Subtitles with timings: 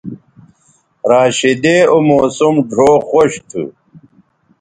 [1.11, 3.63] راشدے او موسم ڙھؤ خوش تھو